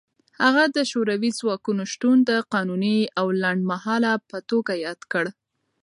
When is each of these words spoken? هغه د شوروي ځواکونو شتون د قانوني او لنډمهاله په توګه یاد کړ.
هغه 0.43 0.63
د 0.75 0.77
شوروي 0.91 1.31
ځواکونو 1.39 1.83
شتون 1.93 2.17
د 2.29 2.31
قانوني 2.53 2.97
او 3.19 3.27
لنډمهاله 3.41 4.11
په 4.29 4.37
توګه 4.49 4.71
یاد 4.85 5.01
کړ. 5.11 5.25